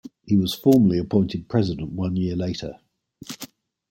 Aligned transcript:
He 0.25 0.35
was 0.35 0.55
formally 0.55 0.97
appointed 0.97 1.47
president 1.47 1.91
one 1.91 2.15
year 2.15 2.35
later. 2.35 2.79